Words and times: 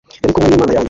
yari 0.21 0.33
kumwe 0.35 0.47
n 0.49 0.53
Imana 0.57 0.71
yanjye 0.73 0.79